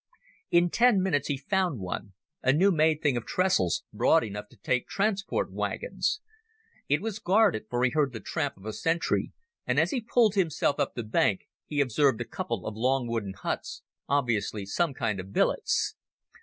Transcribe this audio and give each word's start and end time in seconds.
In 0.49 0.71
ten 0.71 0.99
minutes 1.03 1.27
he 1.27 1.37
found 1.37 1.79
one, 1.79 2.13
a 2.41 2.51
new 2.51 2.71
made 2.71 3.03
thing 3.03 3.15
of 3.15 3.23
trestles, 3.27 3.83
broad 3.93 4.23
enough 4.23 4.49
to 4.49 4.57
take 4.57 4.87
transport 4.87 5.51
wagons. 5.51 6.21
It 6.89 7.03
was 7.03 7.19
guarded, 7.19 7.67
for 7.69 7.83
he 7.83 7.91
heard 7.91 8.11
the 8.11 8.19
tramp 8.19 8.57
of 8.57 8.65
a 8.65 8.73
sentry, 8.73 9.31
and 9.67 9.79
as 9.79 9.91
he 9.91 10.01
pulled 10.01 10.33
himself 10.33 10.79
up 10.79 10.95
the 10.95 11.03
bank 11.03 11.41
he 11.67 11.81
observed 11.81 12.19
a 12.19 12.25
couple 12.25 12.65
of 12.65 12.75
long 12.75 13.07
wooden 13.07 13.33
huts, 13.33 13.83
obviously 14.09 14.65
some 14.65 14.95
kind 14.95 15.19
of 15.19 15.31
billets. 15.33 15.93